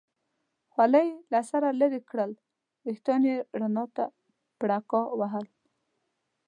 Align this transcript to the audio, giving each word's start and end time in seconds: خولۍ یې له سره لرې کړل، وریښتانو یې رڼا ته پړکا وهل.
خولۍ 0.71 1.07
یې 1.11 1.19
له 1.33 1.41
سره 1.49 1.67
لرې 1.79 1.99
کړل، 2.09 2.31
وریښتانو 2.83 3.25
یې 3.33 3.37
رڼا 3.59 3.85
ته 3.95 4.03
پړکا 4.59 5.01
وهل. 5.19 5.45